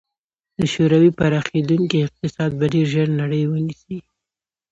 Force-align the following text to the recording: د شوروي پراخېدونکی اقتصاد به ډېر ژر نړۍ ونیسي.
د 0.57 0.59
شوروي 0.73 1.11
پراخېدونکی 1.17 1.97
اقتصاد 2.07 2.51
به 2.59 2.65
ډېر 2.73 2.85
ژر 2.93 3.07
نړۍ 3.21 3.43
ونیسي. 3.47 3.97